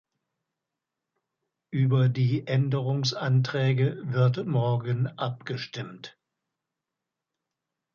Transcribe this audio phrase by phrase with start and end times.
[1.69, 6.17] Über die Änderungsanträge wird morgen abgestimmt.